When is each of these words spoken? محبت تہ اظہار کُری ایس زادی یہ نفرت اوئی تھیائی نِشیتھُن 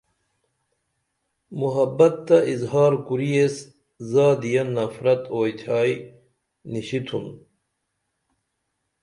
محبت 1.61 2.15
تہ 2.27 2.37
اظہار 2.53 2.93
کُری 3.07 3.29
ایس 3.37 3.55
زادی 4.11 4.49
یہ 4.55 4.63
نفرت 4.75 5.21
اوئی 5.33 5.51
تھیائی 5.59 5.95
نِشیتھُن 6.71 7.25